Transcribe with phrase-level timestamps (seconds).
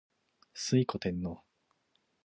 [0.55, 1.43] 推古天皇